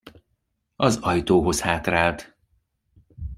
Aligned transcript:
Az 0.75 0.97
ajtóhoz 1.01 1.61
hátrált. 1.61 2.37